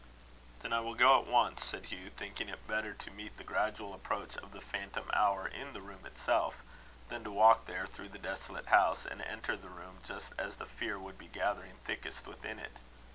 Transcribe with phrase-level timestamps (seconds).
[0.63, 3.93] "Then I will go at once," said Hugh, thinking it better to meet the gradual
[3.93, 6.63] approach of the phantom hour in the room itself,
[7.09, 10.65] than to walk there through the desolate house, and enter the room just as the
[10.65, 12.71] fear would be gathering thickest within it.